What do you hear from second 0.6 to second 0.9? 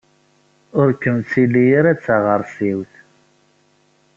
Ur